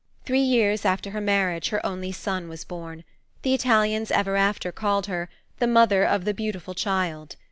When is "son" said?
2.11-2.49